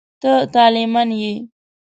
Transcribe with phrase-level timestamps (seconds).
[0.21, 1.33] ته طالع من یې.